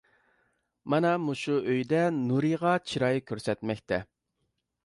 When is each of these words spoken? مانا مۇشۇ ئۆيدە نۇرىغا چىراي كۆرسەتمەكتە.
مانا 0.93 1.11
مۇشۇ 1.25 1.59
ئۆيدە 1.73 2.01
نۇرىغا 2.17 2.75
چىراي 2.93 3.23
كۆرسەتمەكتە. 3.29 4.05